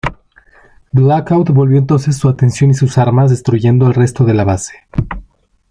Blackout 0.91 1.49
volvió 1.51 1.77
entonces 1.77 2.17
su 2.17 2.27
atención 2.27 2.71
y 2.71 2.73
sus 2.73 2.97
armas 2.97 3.29
destruyendo 3.29 3.85
al 3.85 3.93
resto 3.93 4.25
de 4.25 4.33
la 4.33 4.43
base. 4.43 4.73